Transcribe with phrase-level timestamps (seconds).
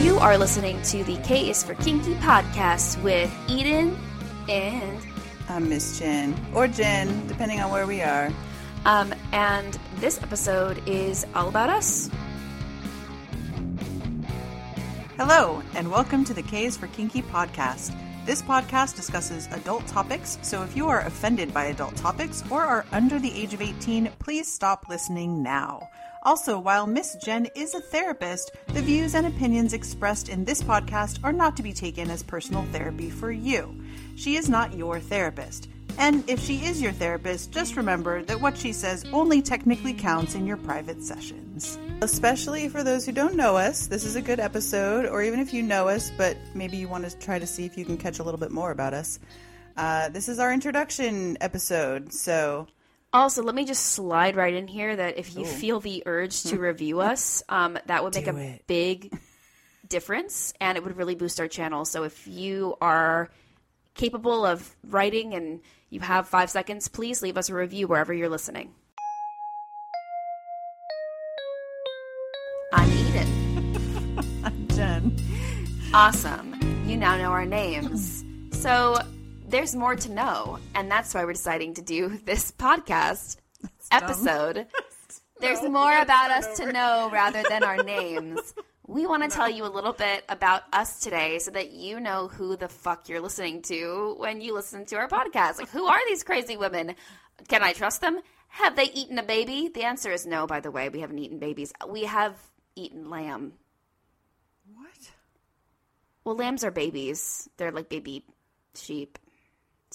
[0.00, 3.98] You are listening to the K is for Kinky podcast with Eden
[4.48, 5.00] and
[5.48, 8.30] I'm Miss Jenn, or Jenn, depending on where we are.
[8.84, 12.08] um and this episode is all about us.
[15.16, 17.94] Hello, and welcome to the K is for Kinky podcast.
[18.26, 22.84] This podcast discusses adult topics, so if you are offended by adult topics or are
[22.92, 25.88] under the age of 18, please stop listening now.
[26.26, 31.20] Also, while Miss Jenn is a therapist, the views and opinions expressed in this podcast
[31.22, 33.80] are not to be taken as personal therapy for you.
[34.16, 35.68] She is not your therapist.
[35.98, 40.34] And if she is your therapist, just remember that what she says only technically counts
[40.34, 41.78] in your private sessions.
[42.02, 45.54] Especially for those who don't know us, this is a good episode, or even if
[45.54, 48.18] you know us, but maybe you want to try to see if you can catch
[48.18, 49.20] a little bit more about us.
[49.76, 52.66] Uh, this is our introduction episode, so
[53.16, 56.58] Also, let me just slide right in here that if you feel the urge to
[56.70, 58.66] review us, um, that would make Do a it.
[58.66, 59.18] big
[59.88, 61.86] difference and it would really boost our channel.
[61.86, 63.30] So if you are
[63.94, 68.28] capable of writing and you have five seconds, please leave us a review wherever you're
[68.28, 68.74] listening.
[72.74, 74.18] I'm Eden.
[74.44, 75.16] I'm Jenn.
[75.94, 76.84] Awesome.
[76.86, 78.24] You now know our names.
[78.52, 78.98] So
[79.48, 83.36] there's more to know, and that's why we're deciding to do this podcast
[83.90, 84.66] episode.
[85.38, 88.54] There's more about us to know rather than our names.
[88.86, 92.28] We want to tell you a little bit about us today so that you know
[92.28, 95.58] who the fuck you're listening to when you listen to our podcast.
[95.58, 96.94] Like, who are these crazy women?
[97.48, 98.18] Can I trust them?
[98.48, 99.68] Have they eaten a baby?
[99.68, 100.88] The answer is no, by the way.
[100.88, 101.72] We haven't eaten babies.
[101.86, 102.34] We have
[102.74, 103.52] eaten lamb.
[104.72, 105.10] What?
[106.24, 107.48] Well, lambs are babies.
[107.58, 108.24] They're like baby
[108.74, 109.18] sheep.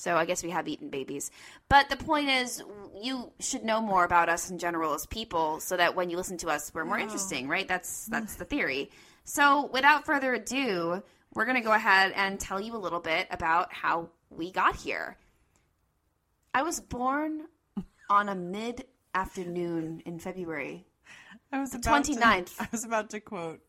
[0.01, 1.29] So I guess we have eaten babies.
[1.69, 2.63] But the point is,
[2.99, 6.37] you should know more about us in general as people, so that when you listen
[6.39, 7.67] to us, we're more interesting, right?
[7.67, 8.89] That's that's the theory.
[9.25, 11.03] So without further ado,
[11.35, 15.17] we're gonna go ahead and tell you a little bit about how we got here.
[16.53, 17.43] I was born
[18.09, 20.87] on a mid afternoon in February.
[21.51, 21.83] I was about
[22.15, 22.19] to-
[22.59, 23.61] I was about to quote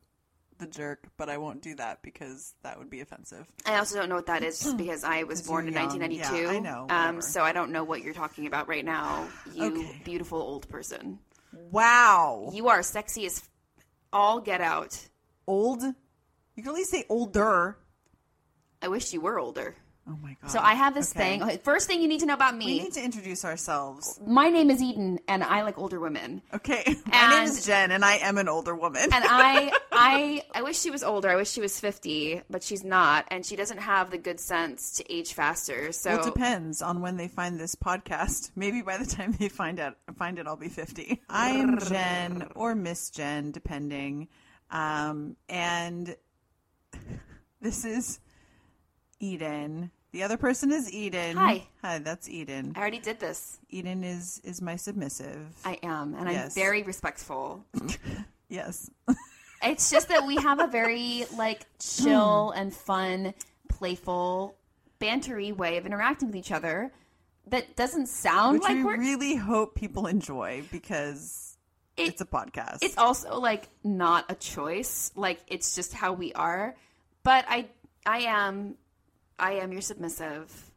[0.63, 3.47] the jerk, but I won't do that because that would be offensive.
[3.67, 5.89] I also don't know what that is just because I was born in young.
[5.89, 6.43] 1992.
[6.43, 9.65] Yeah, I know, Um, so I don't know what you're talking about right now, you
[9.65, 10.01] Okay.
[10.05, 11.19] beautiful old person.
[11.53, 12.51] Wow.
[12.53, 13.43] You are sexy as
[14.13, 15.09] all get out.
[15.47, 15.83] Old?
[15.83, 17.77] You can at least say older.
[18.81, 19.77] I wish you were older.
[20.09, 20.51] Oh my god.
[20.51, 21.39] So I have this Okay.
[21.39, 21.59] thing.
[21.59, 22.67] First thing you need to know about me.
[22.67, 24.19] We need to introduce ourselves.
[24.27, 26.43] My name is Eden, and I like older women.
[26.53, 26.83] Okay.
[27.07, 29.03] My name And- is Jenn, and I am an older woman.
[29.05, 31.29] And I, I, I wish she was older.
[31.31, 34.91] I wish she was 50, but she's not, and she doesn't have the good sense
[34.97, 35.93] to age faster.
[35.93, 38.51] So well, it depends on when they find this podcast.
[38.57, 41.23] Maybe by the time they find out, find it, I'll be fifty.
[41.29, 44.27] I am Jenn or Miss Jenn, depending.
[44.69, 46.17] Um, and
[47.61, 48.19] this is
[49.23, 49.91] Eden.
[50.11, 51.37] The other person is Eden.
[51.37, 51.67] Hi.
[51.83, 52.73] Hi, that's Eden.
[52.77, 53.59] I already did this.
[53.71, 55.47] Eden is is my submissive.
[55.65, 57.65] I am, and I'm very respectful.
[58.49, 58.91] yes.
[59.63, 63.33] It's just that we have a very like chill and fun,
[63.69, 64.57] playful,
[65.01, 66.93] bantery way of interacting with each other
[67.47, 68.99] that doesn't sound Which like we we're.
[68.99, 71.57] really hope people enjoy because
[71.97, 72.79] It- it's a podcast.
[72.83, 75.11] it's also like not a choice.
[75.17, 76.75] Like it's just how we are.
[77.25, 77.69] But I,
[78.05, 78.75] I am,
[79.39, 80.71] I am your submissive.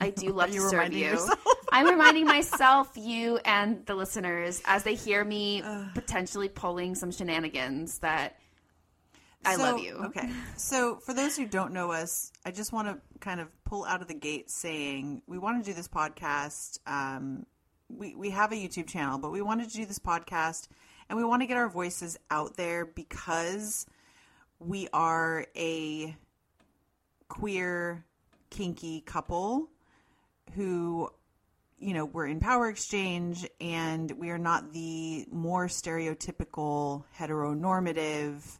[0.00, 1.06] I do love to you serve you.
[1.06, 1.38] yourself?
[1.70, 5.62] I'm reminding myself, you, and the listeners as they hear me
[5.94, 8.36] potentially pulling some shenanigans that
[9.44, 9.94] I So, love you.
[10.06, 10.28] Okay.
[10.56, 14.02] So, for those who don't know us, I just want to kind of pull out
[14.02, 16.78] of the gate saying we want to do this podcast.
[16.86, 17.46] Um,
[17.88, 20.68] we, we have a YouTube channel, but we wanted to do this podcast
[21.08, 23.86] and we want to get our voices out there because
[24.58, 26.14] we are a
[27.28, 28.04] queer,
[28.50, 29.68] kinky couple
[30.54, 31.10] who
[31.80, 38.58] you know, we're in power exchange and we are not the more stereotypical heteronormative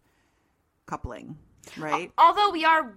[0.86, 1.36] coupling,
[1.76, 2.12] right?
[2.16, 2.94] Although we are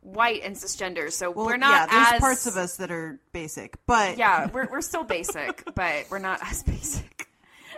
[0.00, 3.18] white and cisgender, so Well, we're not yeah, there's as parts of us that are
[3.32, 7.28] basic, but Yeah, we're we're still basic, but we're not as basic.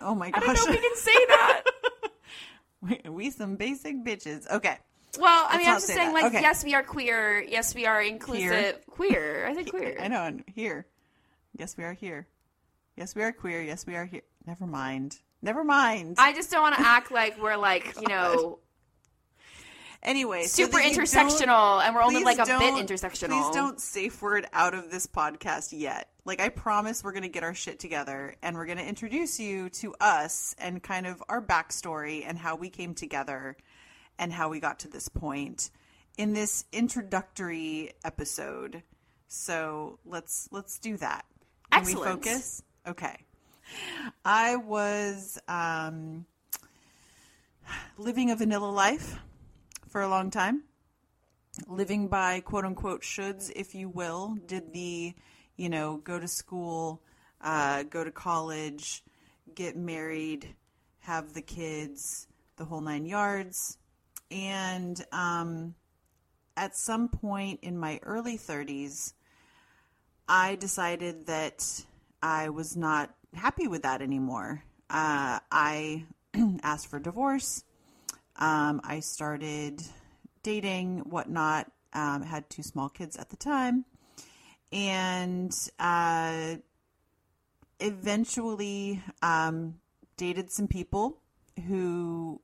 [0.02, 0.42] oh my gosh!
[0.42, 1.62] I don't know if we can say that.
[2.82, 4.50] we, we some basic bitches.
[4.50, 4.76] Okay,
[5.18, 6.22] Well, I mean, I'm just say saying, that.
[6.22, 6.40] like, Okay.
[6.40, 7.42] yes, we are queer.
[7.42, 8.86] Yes, we are inclusive.
[8.86, 9.46] Queer.
[9.46, 9.96] I said queer.
[10.00, 10.86] I know, and here,
[11.56, 12.26] yes, we are here.
[12.96, 13.62] Yes, we are queer.
[13.62, 14.22] Yes, we are here.
[14.46, 15.18] Never mind.
[15.42, 16.16] Never mind.
[16.18, 18.58] I just don't want to act like we're like you know
[20.04, 23.28] anyway, super that intersectional, and we're only like a bit intersectional.
[23.28, 26.10] Please don't safe word out of this podcast yet.
[26.24, 29.38] Like I promise we're going to get our shit together and we're going to introduce
[29.38, 33.56] you to us and kind of our backstory and how we came together.
[34.18, 35.70] And how we got to this point
[36.16, 38.82] in this introductory episode.
[39.26, 41.24] So let's let's do that.
[41.70, 42.00] Can Excellent.
[42.00, 42.62] we focus?
[42.86, 43.16] Okay.
[44.24, 46.26] I was um,
[47.96, 49.18] living a vanilla life
[49.88, 50.64] for a long time,
[51.66, 54.36] living by quote unquote shoulds, if you will.
[54.46, 55.14] Did the,
[55.56, 57.02] you know, go to school,
[57.40, 59.02] uh, go to college,
[59.54, 60.54] get married,
[61.00, 63.78] have the kids, the whole nine yards.
[64.34, 65.76] And um,
[66.56, 69.12] at some point in my early 30s,
[70.28, 71.84] I decided that
[72.20, 74.64] I was not happy with that anymore.
[74.90, 76.06] Uh, I
[76.64, 77.62] asked for divorce.
[78.36, 79.82] Um, I started
[80.42, 81.70] dating, whatnot.
[81.92, 83.84] Um, had two small kids at the time,
[84.72, 86.56] and uh,
[87.78, 89.76] eventually um,
[90.16, 91.18] dated some people
[91.68, 92.40] who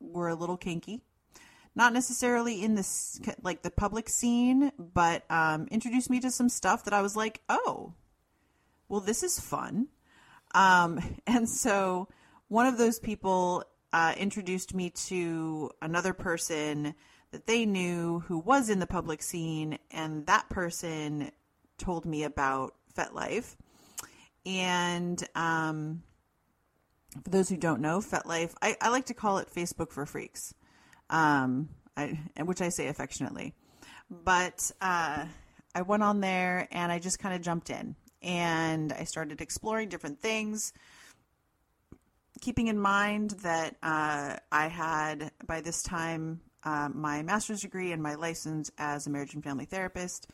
[0.00, 1.00] were a little kinky.
[1.80, 6.84] Not necessarily in this like the public scene, but um, introduced me to some stuff
[6.84, 7.94] that I was like, oh,
[8.90, 9.88] well, this is fun.
[10.52, 12.08] Um, and so
[12.48, 16.94] one of those people uh, introduced me to another person
[17.30, 21.30] that they knew who was in the public scene, and that person
[21.78, 23.56] told me about FetLife.
[24.44, 26.02] And um,
[27.24, 30.52] for those who don't know, FetLife, I, I like to call it Facebook for freaks,
[31.10, 33.54] um, I, which I say affectionately.
[34.10, 35.26] But uh,
[35.74, 39.88] I went on there and I just kind of jumped in and I started exploring
[39.88, 40.72] different things.
[42.40, 48.02] Keeping in mind that uh, I had, by this time, uh, my master's degree and
[48.02, 50.26] my license as a marriage and family therapist.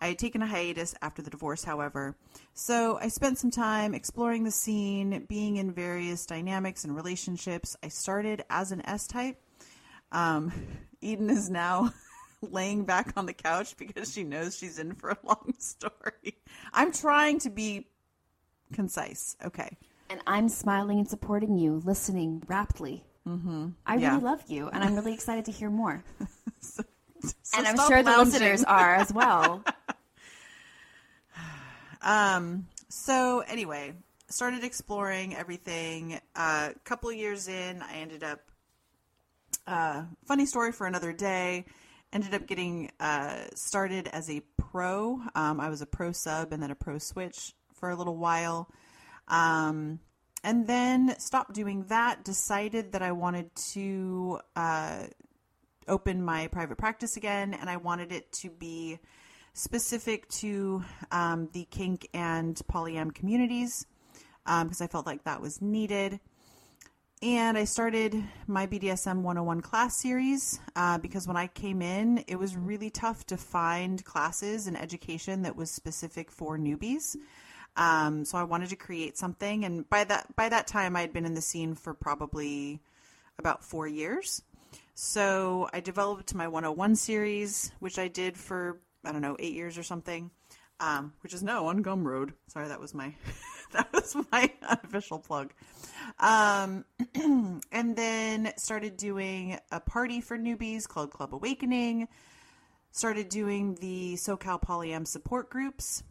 [0.00, 2.16] I had taken a hiatus after the divorce, however.
[2.52, 7.76] So I spent some time exploring the scene, being in various dynamics and relationships.
[7.82, 9.40] I started as an S type.
[10.16, 10.50] Um,
[11.02, 11.92] Eden is now
[12.40, 16.38] laying back on the couch because she knows she's in for a long story.
[16.72, 17.86] I'm trying to be
[18.72, 19.36] concise.
[19.44, 19.76] Okay.
[20.08, 23.04] And I'm smiling and supporting you, listening raptly.
[23.28, 23.68] Mm-hmm.
[23.84, 24.12] I Yeah.
[24.12, 26.02] really love you, and I'm really excited to hear more.
[26.60, 26.82] So
[27.56, 29.62] and I'm sure the listeners are as well.
[32.02, 32.66] Um.
[32.88, 33.94] So anyway,
[34.28, 36.20] started exploring everything.
[36.36, 38.40] A uh, couple years in, I ended up.
[39.66, 41.64] Uh, funny story for another day.
[42.12, 45.20] Ended up getting uh, started as a pro.
[45.34, 48.70] Um, I was a pro sub and then a pro switch for a little while.
[49.28, 49.98] Um,
[50.44, 52.24] and then stopped doing that.
[52.24, 55.02] Decided that I wanted to uh,
[55.88, 59.00] open my private practice again, and I wanted it to be
[59.52, 63.86] specific to um, the kink and polyam communities
[64.44, 66.20] because I felt like that was needed.
[67.22, 72.36] And I started my BDSM 101 class series uh, because when I came in, it
[72.36, 77.16] was really tough to find classes and education that was specific for newbies.
[77.76, 81.12] Um, so I wanted to create something, and by that by that time, I had
[81.12, 82.80] been in the scene for probably
[83.38, 84.42] about four years.
[84.94, 89.78] So I developed my 101 series, which I did for I don't know eight years
[89.78, 90.30] or something,
[90.80, 92.34] um, which is now on Gumroad.
[92.48, 93.14] Sorry, that was my
[93.72, 95.52] that was my unofficial plug.
[96.18, 96.84] Um,
[97.72, 102.08] and then started doing a party for newbies called Club Awakening.
[102.92, 106.02] Started doing the SoCal Polyam support groups.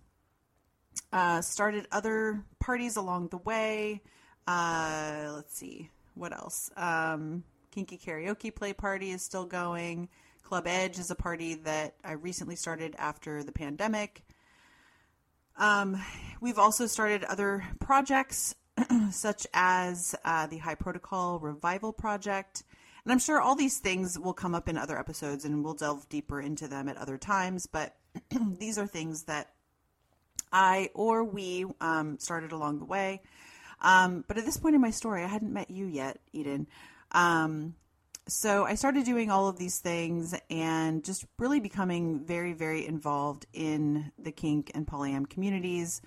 [1.12, 4.01] Uh, started other parties along the way.
[4.48, 6.70] Uh, let's see what else.
[6.77, 10.10] Um, Kinky Karaoke Play Party is still going.
[10.44, 14.24] Club Edge is a party that I recently started after the pandemic.
[15.58, 16.02] Um,
[16.42, 18.56] we've also started other projects,
[19.12, 22.64] such as uh, the High Protocol Revival Project.
[23.04, 26.10] And I'm sure all these things will come up in other episodes and we'll delve
[26.10, 27.68] deeper into them at other times.
[27.68, 27.96] But
[28.60, 29.52] these are things that
[30.52, 33.22] I or we um, started along the way.
[33.82, 36.68] Um, but at this point in my story, I hadn't met you yet, Eden.
[37.12, 37.76] Um,
[38.27, 43.46] so I started doing all of these things and just really becoming very, very involved
[43.53, 46.01] in the kink and polyam communities.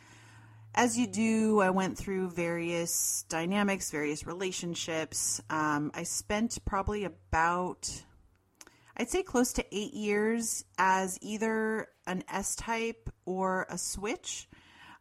[0.75, 5.41] As you do, I went through various dynamics, various relationships.
[5.49, 7.91] Um, I spent probably about,
[8.97, 14.49] I'd say close to eight years as either an S type or a switch,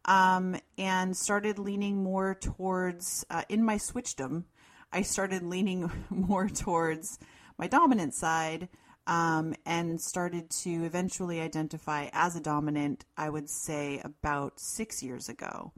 [0.05, 4.45] um, and started leaning more towards, uh, in my switchdom,
[4.91, 7.19] I started leaning more towards
[7.57, 8.69] my dominant side
[9.07, 15.29] um, and started to eventually identify as a dominant, I would say about six years
[15.29, 15.71] ago.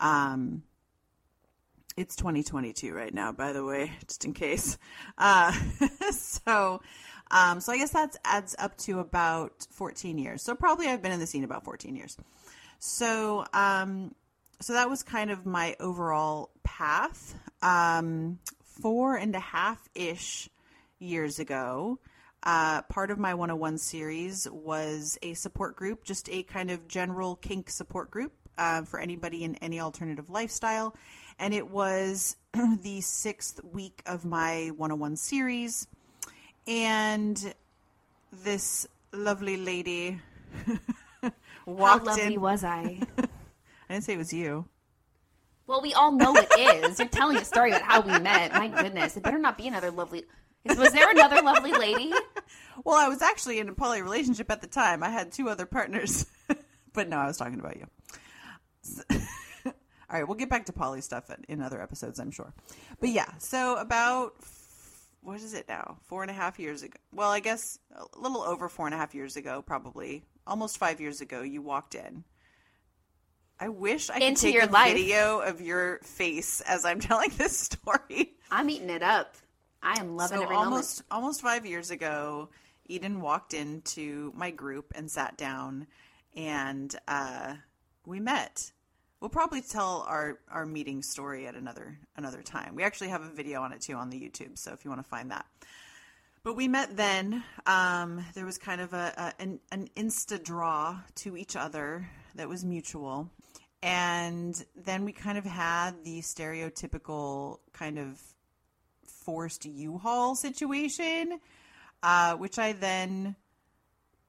[0.00, 0.62] Um,
[1.96, 4.78] It's 2022 right now, by the way, just in case.
[5.18, 5.52] Uh,
[6.12, 6.80] so,
[7.32, 10.42] um, so I guess that adds up to about 14 years.
[10.42, 12.16] So probably I've been in the scene about 14 years.
[12.78, 14.14] So, um,
[14.60, 17.34] so that was kind of my overall path.
[17.62, 20.48] Um, four and a half ish
[20.98, 21.98] years ago,
[22.42, 27.36] uh, part of my 101 series was a support group, just a kind of general
[27.36, 30.94] kink support group uh, for anybody in any alternative lifestyle.
[31.38, 32.36] And it was
[32.82, 35.86] the sixth week of my 101 series.
[36.66, 37.54] And
[38.32, 40.20] this lovely lady
[41.66, 42.40] walked How lovely in.
[42.40, 43.00] was I?
[43.88, 44.66] I didn't say it was you.
[45.66, 46.48] Well, we all know it
[46.86, 46.98] is.
[46.98, 48.52] You're telling a story about how we met.
[48.54, 50.24] My goodness, it better not be another lovely.
[50.64, 52.12] Was there another lovely lady?
[52.84, 55.02] Well, I was actually in a poly relationship at the time.
[55.02, 56.26] I had two other partners,
[56.92, 57.86] but no, I was talking about you.
[58.82, 59.02] So-
[59.66, 59.72] all
[60.10, 62.54] right, we'll get back to poly stuff in- in other episodes, I'm sure.
[63.00, 64.34] But yeah, so about
[65.20, 65.98] what is it now?
[66.06, 66.96] Four and a half years ago.
[67.12, 71.00] Well, I guess a little over four and a half years ago, probably almost five
[71.00, 71.42] years ago.
[71.42, 72.24] You walked in.
[73.60, 74.94] I wish I could Into take your a life.
[74.94, 78.34] video of your face as I'm telling this story.
[78.50, 79.34] I'm eating it up.
[79.82, 82.48] I am loving so every almost almost five years ago,
[82.86, 85.86] Eden walked into my group and sat down,
[86.34, 87.54] and uh,
[88.06, 88.72] we met.
[89.20, 92.74] We'll probably tell our our meeting story at another another time.
[92.74, 95.02] We actually have a video on it too on the YouTube, so if you want
[95.02, 95.46] to find that.
[96.42, 97.44] But we met then.
[97.66, 102.48] Um, there was kind of a, a an, an insta draw to each other that
[102.48, 103.30] was mutual,
[103.82, 108.18] and then we kind of had the stereotypical kind of
[109.04, 111.38] forced U-Haul situation,
[112.02, 113.36] uh, which I then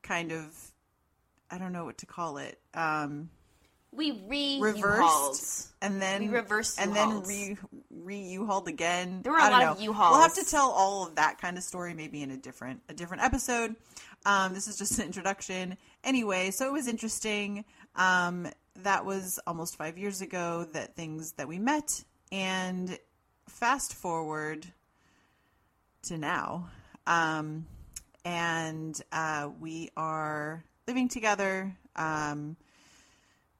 [0.03, 0.45] kind of
[1.49, 2.59] I don't know what to call it.
[2.73, 3.29] Um,
[3.91, 7.57] We re reversed and then We reversed and then re
[7.89, 9.21] re U-hauled again.
[9.23, 9.81] There were a I don't lot of.
[9.81, 10.11] U-Hauls.
[10.11, 12.93] We'll have to tell all of that kind of story maybe in a different a
[12.93, 13.75] different episode.
[14.25, 15.77] Um, this is just an introduction.
[16.03, 17.63] Anyway, so it was interesting.
[17.99, 18.47] Um,
[18.83, 22.01] that was almost five years ago that things that we met,
[22.31, 22.97] and
[23.49, 24.65] fast forward
[26.03, 26.69] to now,
[27.05, 27.65] um,
[28.23, 31.75] and uh, we are living together.
[31.97, 32.55] Um,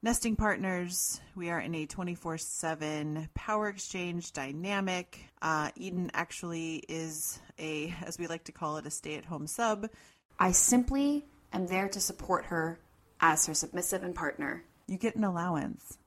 [0.02, 1.20] nesting partners.
[1.36, 5.22] We are in a 24 7 power exchange dynamic.
[5.42, 9.46] Uh, Eden actually is a, as we like to call it, a stay at home
[9.46, 9.90] sub.
[10.38, 12.78] I simply am there to support her
[13.20, 14.64] as her submissive and partner.
[14.86, 15.98] You get an allowance.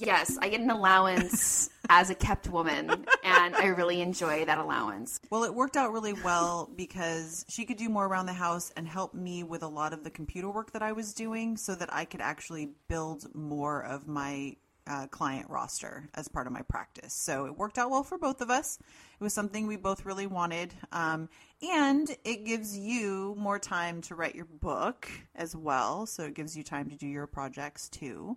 [0.00, 2.88] Yes, I get an allowance as a kept woman,
[3.22, 5.20] and I really enjoy that allowance.
[5.28, 8.88] Well, it worked out really well because she could do more around the house and
[8.88, 11.92] help me with a lot of the computer work that I was doing so that
[11.92, 17.12] I could actually build more of my uh, client roster as part of my practice.
[17.12, 18.78] So it worked out well for both of us.
[18.80, 20.72] It was something we both really wanted.
[20.92, 21.28] Um,
[21.62, 26.06] and it gives you more time to write your book as well.
[26.06, 28.36] So it gives you time to do your projects too.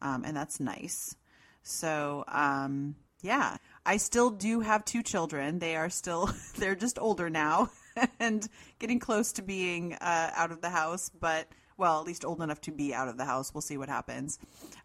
[0.00, 1.14] Um, and that's nice.
[1.62, 5.58] So, um, yeah, I still do have two children.
[5.58, 7.70] They are still, they're just older now
[8.20, 8.48] and
[8.78, 11.48] getting close to being uh, out of the house, but
[11.82, 13.52] well, at least old enough to be out of the house.
[13.52, 14.38] We'll see what happens.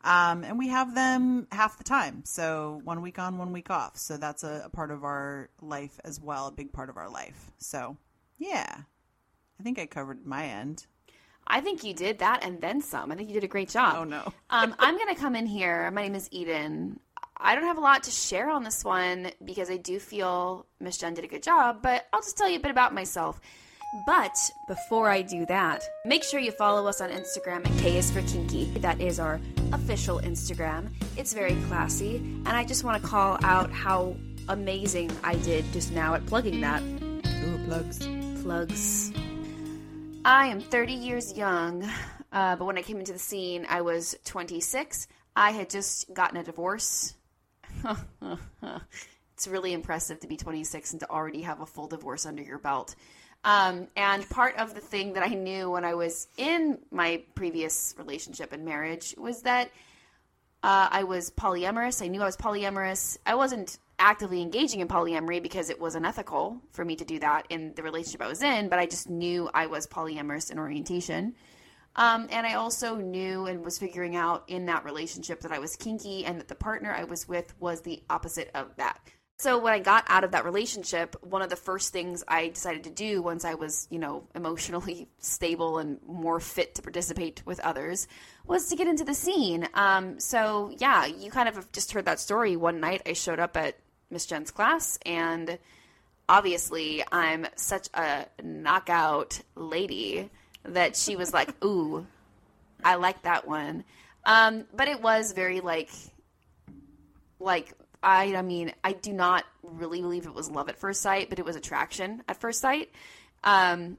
[0.04, 2.24] Um, and we have them half the time.
[2.26, 3.98] So one week on, one week off.
[3.98, 7.08] So that's a, a part of our life as well, a big part of our
[7.08, 7.52] life.
[7.60, 7.98] So,
[8.40, 8.78] yeah,
[9.60, 10.88] I think I covered my end.
[11.46, 13.12] I think you did that and then some.
[13.12, 13.98] I think you did a great job.
[14.00, 14.24] Oh, no.
[14.50, 15.92] um, I'm going to come in here.
[15.92, 17.00] My name is Eden.
[17.38, 20.98] I don't have a lot to share on this one because I do feel Miss
[20.98, 23.40] Jenn did a good job, but I'll just tell you a bit about myself.
[23.94, 28.12] But before I do that, make sure you follow us on Instagram at K is
[28.12, 28.66] for Kinky.
[28.80, 29.40] That is our
[29.72, 30.90] official Instagram.
[31.16, 34.16] It's very classy, and I just want to call out how
[34.50, 38.08] amazing I did just now at plugging that Ooh, plugs.
[38.44, 39.14] plugs.
[40.26, 41.90] I am 30 years young,
[42.34, 45.08] uh, but when I came into the scene, I was 26.
[45.36, 47.16] I had just gotten a divorce.
[49.34, 52.58] it's really impressive to be 26 and to already have a full divorce under your
[52.58, 52.96] belt.
[53.44, 57.96] Um, and part of the thing that I knew when I was in my previous
[57.98, 59.72] relationship and marriage was that
[60.64, 62.04] uh, I was polyamorous.
[62.04, 63.18] I knew I was polyamorous.
[63.26, 67.46] I wasn't actively engaging in polyamory because it was unethical for me to do that
[67.50, 71.36] in the relationship I was in, but I just knew I was polyamorous in orientation.
[71.96, 75.76] Um, and I also knew and was figuring out in that relationship that I was
[75.76, 79.00] kinky and that the partner I was with was the opposite of that.
[79.40, 82.86] So when I got out of that relationship, one of the first things I decided
[82.86, 87.60] to do once I was, you know, emotionally stable and more fit to participate with
[87.60, 88.08] others
[88.48, 89.68] was to get into the scene.
[89.76, 92.56] Um, so yeah, you kind of have just heard that story.
[92.56, 93.78] One night I showed up at
[94.10, 95.60] Miss Jenn's class and
[96.28, 100.32] obviously I'm such a knockout lady
[100.64, 102.08] that she was like, ooh,
[102.84, 103.84] I like that one.
[104.26, 105.92] Um, but it was very like,
[107.40, 107.72] like
[108.04, 111.40] I, I mean, I do not really believe it was love at first sight, but
[111.40, 112.92] it was attraction at first sight.
[113.44, 113.98] Um,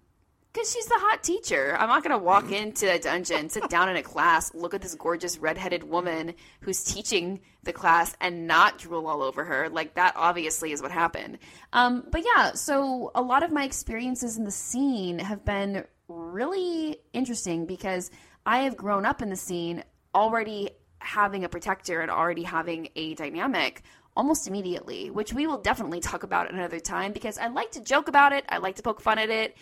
[0.52, 1.76] because she's the hot teacher.
[1.78, 4.81] I'm not going to walk into a dungeon, sit down in a class, look at
[4.81, 9.69] this gorgeous redheaded woman who's teaching the class and not drool all over her.
[9.69, 11.38] Like, that obviously is what happened.
[11.73, 16.97] Um, but yeah, so a lot of my experiences in the scene have been really
[17.12, 18.11] interesting because
[18.47, 23.14] I have grown up in the scene already having a protector and already having a
[23.14, 23.83] dynamic
[24.17, 28.09] almost immediately, which we will definitely talk about another time because I like to joke
[28.09, 28.45] about it.
[28.49, 29.57] I like to poke fun at it.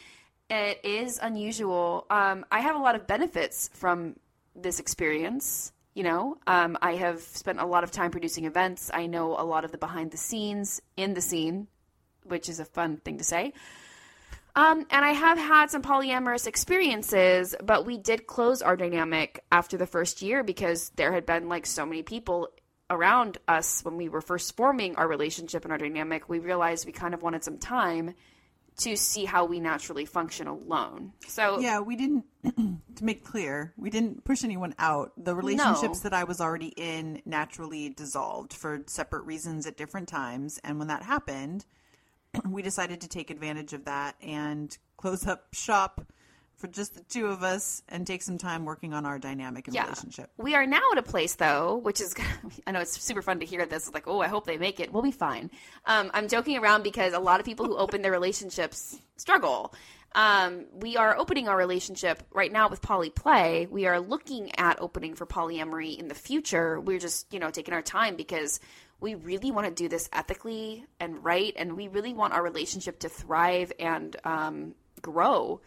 [0.49, 2.07] It is unusual.
[2.09, 4.17] Um, I have a lot of benefits from
[4.55, 5.73] this experience.
[5.95, 8.91] You know, um, I have spent a lot of time producing events.
[8.93, 11.69] I know a lot of the behind the scenes in the scene,
[12.25, 13.53] which is a fun thing to say.
[14.57, 19.77] Um, and I have had some polyamorous experiences, but we did close our dynamic after
[19.77, 22.49] the first year because there had been like so many people
[22.89, 26.29] around us when we were first forming our relationship and our dynamic.
[26.31, 28.15] We realized we kind of wanted some time
[28.79, 31.13] to see how we naturally function alone.
[31.27, 32.25] So Yeah, we didn't
[32.97, 35.13] to make clear, we didn't push anyone out.
[35.17, 36.03] The relationships No.
[36.05, 40.89] that I was already in naturally dissolved for separate reasons at different times, and when
[40.89, 41.65] that happened,
[42.49, 46.07] we decided to take advantage of that and close up shop
[46.57, 49.75] for just the two of us and take some time working on our dynamic and
[49.75, 49.85] yeah.
[49.85, 50.31] relationship.
[50.39, 52.15] We are now at a place though, which is
[52.67, 53.87] I know it's super fun to hear this.
[53.87, 54.93] It's like, oh, I hope they make it.
[54.93, 55.51] We'll be fine.
[55.85, 59.75] Um, I'm joking around because a lot of people who open their relationships struggle.
[60.17, 63.69] Um, we are opening our relationship right now with poly play.
[63.71, 66.81] We are looking at opening for polyamory in the future.
[66.81, 68.59] We're just, you know, taking our time because
[68.99, 73.01] we really want to do this ethically and right, and we really want our relationship
[73.01, 75.61] to thrive and um, grow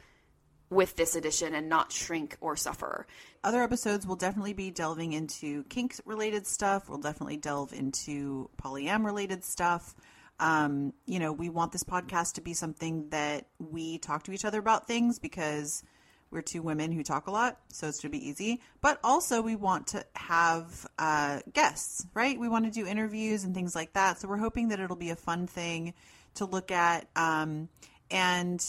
[0.71, 3.05] with this edition and not shrink or suffer.
[3.43, 6.89] Other episodes will definitely be delving into kink related stuff.
[6.89, 9.95] We'll definitely delve into polyam related stuff.
[10.39, 14.45] Um, you know, we want this podcast to be something that we talk to each
[14.45, 15.83] other about things because
[16.31, 18.61] we're two women who talk a lot, so it's to be easy.
[18.81, 22.39] But also, we want to have uh, guests, right?
[22.39, 24.19] We want to do interviews and things like that.
[24.19, 25.93] So we're hoping that it'll be a fun thing
[26.35, 27.07] to look at.
[27.15, 27.69] Um,
[28.11, 28.63] and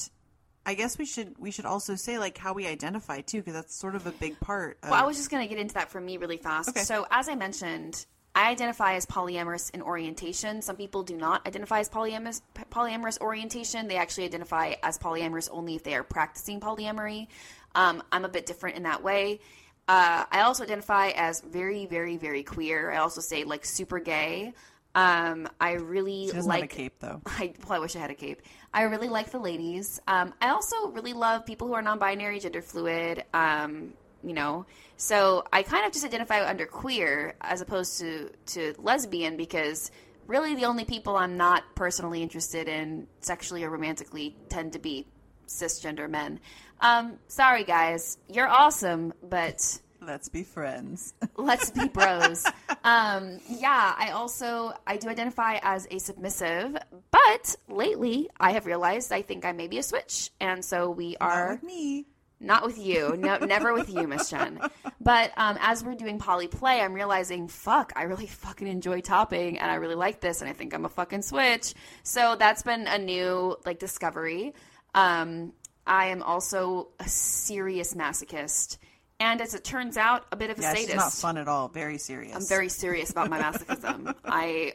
[0.64, 3.74] I guess we should we should also say like how we identify too, because that's
[3.74, 4.78] sort of a big part.
[4.82, 6.70] Of, Well, I was just going to get into that for me really fast.
[6.70, 6.80] Okay.
[6.80, 8.06] So, as I mentioned,
[8.40, 10.62] I identify as polyamorous in orientation.
[10.62, 13.86] Some people do not identify as polyamorous, polyamorous orientation.
[13.86, 17.26] They actually identify as polyamorous only if they are practicing polyamory.
[17.74, 19.40] Um, I'm a bit different in that way.
[19.86, 22.90] Uh, I also identify as very, very, very queer.
[22.90, 24.54] I also say like super gay.
[24.94, 27.20] Um, I really like a cape though.
[27.26, 28.40] I, well, I wish I had a cape.
[28.72, 30.00] I really like the ladies.
[30.06, 33.22] Um, I also really love people who are non-binary, gender fluid.
[33.34, 33.92] Um,
[34.22, 39.36] you know, so I kind of just identify under queer as opposed to to lesbian
[39.36, 39.90] because
[40.26, 45.06] really the only people I'm not personally interested in sexually or romantically tend to be
[45.46, 46.40] cisgender men.
[46.80, 51.12] Um, sorry guys, you're awesome, but Let's be friends.
[51.36, 52.46] let's be bros.
[52.84, 56.76] um, yeah, I also I do identify as a submissive,
[57.10, 61.16] but lately I have realized I think I may be a switch, and so we
[61.20, 62.06] Not are with me.
[62.42, 64.60] Not with you, no, never with you, Miss Jenn.
[64.98, 69.58] But um, as we're doing poly play, I'm realizing, fuck, I really fucking enjoy topping,
[69.58, 71.74] and I really like this, and I think I'm a fucking switch.
[72.02, 74.54] So that's been a new like discovery.
[74.94, 75.52] Um,
[75.86, 78.78] I am also a serious masochist,
[79.18, 80.88] and as it turns out, a bit of a Yeah, sadist.
[80.88, 81.68] she's not fun at all.
[81.68, 82.34] Very serious.
[82.34, 84.14] I'm very serious about my masochism.
[84.24, 84.74] I.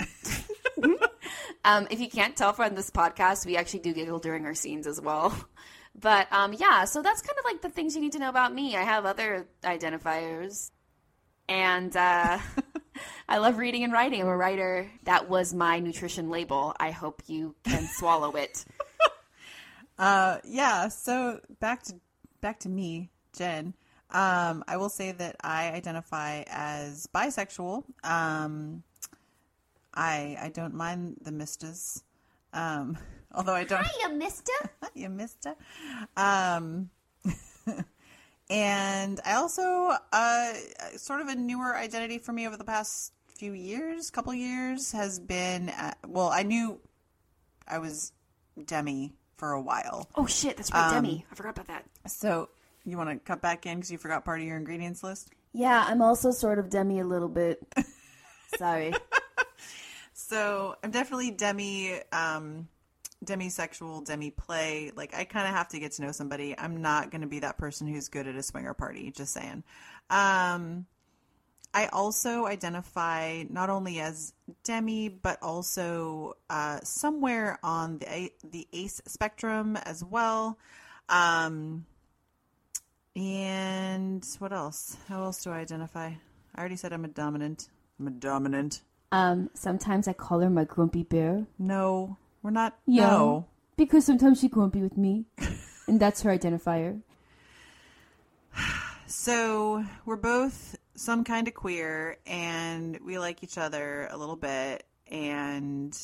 [1.64, 4.86] um, if you can't tell from this podcast, we actually do giggle during our scenes
[4.88, 5.32] as well.
[5.98, 8.52] But um, yeah, so that's kind of like the things you need to know about
[8.52, 8.76] me.
[8.76, 10.70] I have other identifiers,
[11.48, 12.38] and uh,
[13.28, 14.20] I love reading and writing.
[14.20, 14.90] I'm a writer.
[15.04, 16.74] That was my nutrition label.
[16.78, 18.64] I hope you can swallow it.
[19.96, 20.88] Uh, yeah.
[20.88, 21.94] So back to
[22.40, 23.74] back to me, Jenn.
[24.10, 27.84] Um, I will say that I identify as bisexual.
[28.02, 28.82] Um,
[29.94, 32.02] I I don't mind the mistas.
[32.52, 32.98] Um,
[33.34, 33.84] although I don't.
[33.84, 34.52] Hiya, Mister.
[34.94, 35.56] you missed it.
[36.16, 36.90] Um,
[38.50, 40.52] and I also uh,
[40.96, 45.18] sort of a newer identity for me over the past few years, couple years, has
[45.18, 45.68] been.
[45.70, 46.80] At, well, I knew
[47.66, 48.12] I was
[48.64, 50.08] Demi for a while.
[50.14, 51.24] Oh shit, that's right, Demi.
[51.30, 51.84] I forgot about that.
[52.06, 52.48] So
[52.84, 55.30] you want to cut back in because you forgot part of your ingredients list.
[55.52, 57.60] Yeah, I'm also sort of Demi a little bit.
[58.58, 58.92] Sorry.
[60.14, 62.68] So I'm definitely demi, um,
[63.24, 64.92] demisexual, demi play.
[64.94, 66.54] Like I kind of have to get to know somebody.
[66.58, 69.10] I'm not going to be that person who's good at a swinger party.
[69.10, 69.64] Just saying.
[70.10, 70.86] Um,
[71.72, 74.32] I also identify not only as
[74.62, 80.56] demi, but also uh, somewhere on the the ace spectrum as well.
[81.08, 81.84] Um,
[83.16, 84.96] and what else?
[85.08, 86.12] How else do I identify?
[86.54, 87.68] I already said I'm a dominant.
[87.98, 88.82] I'm a dominant.
[89.12, 91.46] Um, sometimes I call her my grumpy bear.
[91.58, 92.78] No, we're not.
[92.86, 93.06] Yeah.
[93.08, 93.46] No.
[93.76, 95.24] Because sometimes she won't be with me.
[95.88, 97.00] and that's her identifier.
[99.06, 104.84] So we're both some kind of queer, and we like each other a little bit.
[105.10, 105.96] And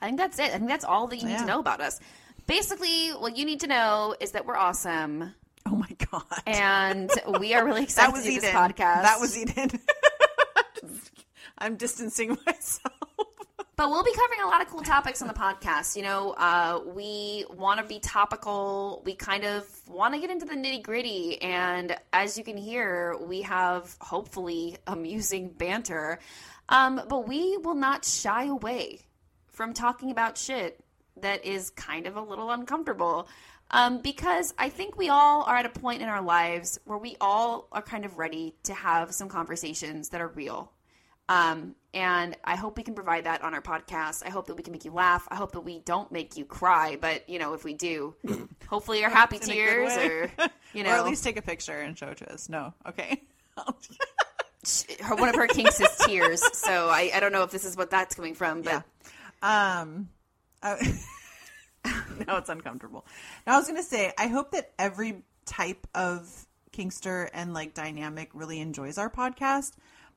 [0.00, 0.46] I think that's it.
[0.46, 1.38] I think that's all that you need Yeah.
[1.40, 2.00] to know about us.
[2.46, 5.34] Basically, what you need to know is that we're awesome
[5.66, 9.02] oh my god, and we are really excited to do this podcast.
[9.02, 9.70] That was Eden.
[11.58, 12.92] I'm distancing myself.
[13.76, 15.96] But we'll be covering a lot of cool topics on the podcast.
[15.96, 19.02] You know, uh, we want to be topical.
[19.04, 21.42] We kind of want to get into the nitty gritty.
[21.42, 26.20] And as you can hear, we have hopefully amusing banter.
[26.68, 29.00] Um, but we will not shy away
[29.48, 30.78] from talking about shit
[31.20, 33.28] that is kind of a little uncomfortable.
[33.72, 37.16] Um, because I think we all are at a point in our lives where we
[37.20, 40.70] all are kind of ready to have some conversations that are real.
[41.28, 44.24] Um, and I hope we can provide that on our podcast.
[44.26, 45.26] I hope that we can make you laugh.
[45.30, 48.14] I hope that we don't make you cry, but you know, if we do,
[48.68, 50.30] hopefully your happy In a good tears or
[50.74, 52.48] you know, or at least take a picture and show it to us.
[52.48, 53.22] No, okay.
[55.16, 56.42] one of her kinks is tears.
[56.56, 58.82] So I, I don't know if this is what that's coming from, but
[59.42, 59.80] Yeah.
[59.80, 60.08] Um,
[60.62, 60.98] I-
[62.26, 63.06] now it's uncomfortable.
[63.46, 68.30] Now I was gonna say, I hope that every type of kinkster and like dynamic
[68.34, 69.72] really enjoys our podcast.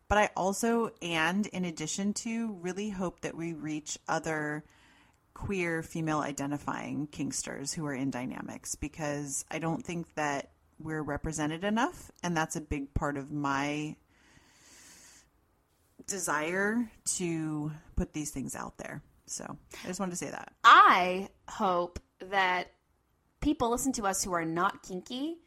[0.10, 4.64] But I also, and in addition to, really hope that we reach other
[5.34, 11.64] queer female identifying kinksters who are in dynamics because I don't think that we're represented
[11.64, 13.96] enough, and that's a big part of my
[16.06, 19.02] desire to put these things out there.
[19.26, 20.54] So I just wanted to say that.
[20.64, 22.72] I hope that
[23.42, 25.38] people listen to us who are not kinky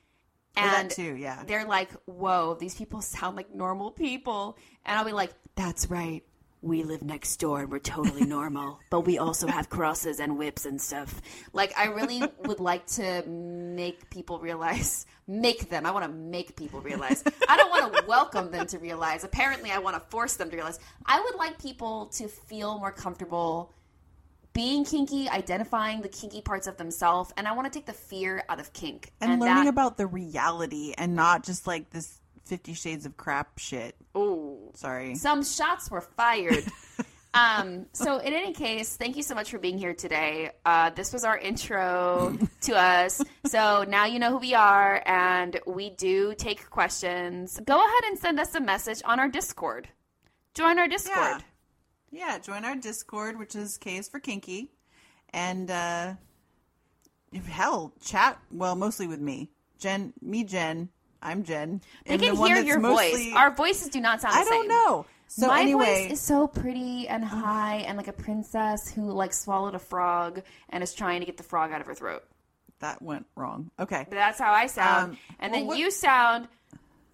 [0.56, 1.44] Oh, and too, yeah.
[1.46, 6.22] they're like, "Whoa, these people sound like normal people," and I'll be like, "That's right."
[6.62, 10.66] We live next door and we're totally normal, but we also have crosses and whips
[10.66, 11.22] and stuff.
[11.54, 15.86] Like, I really would like to make people realize, make them.
[15.86, 17.24] I want to make people realize.
[17.48, 19.24] I don't want to welcome them to realize.
[19.24, 20.78] Apparently, I want to force them to realize.
[21.06, 23.72] I would like people to feel more comfortable
[24.52, 28.42] being kinky, identifying the kinky parts of themselves, and I want to take the fear
[28.48, 32.74] out of kink And, learning that, about the reality and not just like this Fifty
[32.74, 33.94] Shades of Crap shit.
[34.14, 35.14] Oh, Sorry.
[35.14, 36.64] Some shots were fired.
[37.34, 40.50] um, so, in any case, thank you so much for being here today.
[40.64, 43.22] Uh, this was our intro to us.
[43.46, 47.60] So now you know who we are, and we do take questions.
[47.64, 49.88] Go ahead and send us a message on our Discord.
[50.54, 51.16] Join our Discord.
[51.18, 51.40] Yeah.
[52.10, 54.70] Yeah, join our Discord, which is K is for Kinky.
[55.32, 56.14] And uh
[57.46, 59.50] hell, chat well, mostly with me.
[59.78, 60.88] Jenn me, Jenn.
[61.22, 61.80] I'm Jenn.
[62.06, 63.34] They And can the hear your mostly- voice.
[63.36, 64.68] Our voices do not sound the I don't same.
[64.68, 65.06] know.
[65.28, 69.32] So My anyway, voice is so pretty and high and like a princess who like
[69.32, 72.24] swallowed a frog and is trying to get the frog out of her throat.
[72.80, 73.70] that went wrong.
[73.78, 74.06] Okay.
[74.08, 75.12] But that's how I sound.
[75.12, 76.48] Um, and well, then what- you sound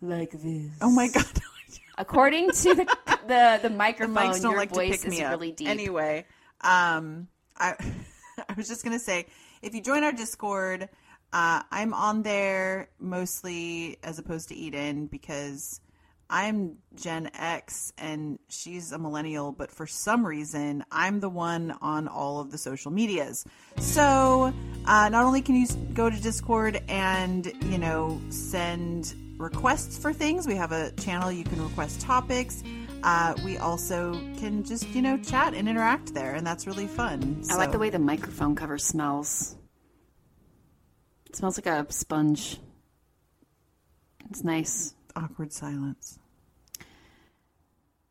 [0.00, 0.70] like this.
[0.80, 1.26] Oh my god.
[1.98, 5.22] According to the the, the the microphone, don't your like to voice pick is me
[5.22, 5.32] up.
[5.32, 5.68] really deep.
[5.68, 6.26] Anyway,
[6.60, 7.74] um, I
[8.48, 9.26] I was just gonna say,
[9.62, 10.88] if you join our Discord,
[11.32, 15.80] uh, I'm on there mostly as opposed to Eden because
[16.28, 22.08] I'm Gen X and she's a millennial, but for some reason, I'm the one on
[22.08, 23.44] all of the social medias.
[23.78, 24.52] So,
[24.86, 30.46] uh, not only can you go to Discord and, you know, send requests for things,
[30.46, 32.62] we have a channel you can request topics.
[33.02, 37.42] Uh, we also can just, you know, chat and interact there, and that's really fun.
[37.50, 39.56] I like the way the microphone cover smells.
[41.26, 42.58] It smells like a sponge.
[44.30, 44.94] It's nice.
[45.14, 46.18] awkward silence.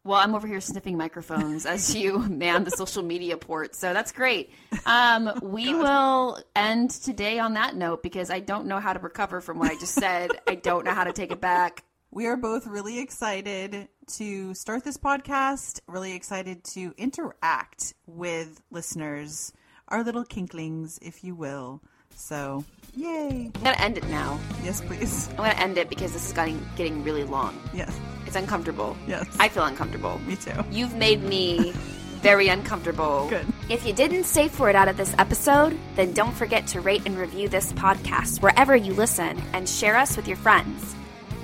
[0.06, 4.12] Well, I'm over here sniffing microphones as you man the social media port, so that's
[4.12, 4.52] great.
[4.86, 9.41] Um, we will end today on that note because I don't know how to recover
[9.41, 10.30] from what I just said.
[10.48, 11.84] I don't know how to take it back.
[12.12, 13.88] We are both really excited
[14.18, 19.54] to start this podcast, really excited to interact with listeners,
[19.88, 21.82] our little kinklings, if you will.
[22.15, 22.63] So,
[22.95, 23.51] yay.
[23.54, 24.39] I'm gonna end it now.
[24.63, 25.28] Yes, please.
[25.32, 27.60] I'm gonna end it because this is getting getting really long.
[27.73, 27.97] Yes.
[28.25, 28.97] It's uncomfortable.
[29.08, 29.28] Yes.
[29.39, 30.17] I feel uncomfortable.
[30.19, 30.51] Me too.
[30.71, 31.73] You've made me
[32.21, 33.28] very uncomfortable.
[33.30, 33.45] Good.
[33.69, 37.04] If you didn't stay for it out of this episode, then don't forget to rate
[37.06, 40.95] and review this podcast wherever you listen and share us with your friends.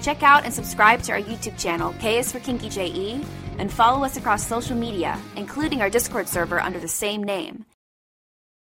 [0.01, 3.23] Check out and subscribe to our YouTube channel, K is for Kinky JE,
[3.59, 7.65] and follow us across social media, including our Discord server under the same name.